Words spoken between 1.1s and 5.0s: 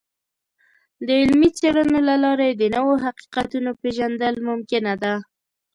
علمي څیړنو له لارې د نوو حقیقتونو پیژندل ممکنه